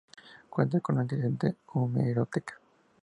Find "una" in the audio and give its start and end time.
0.95-1.03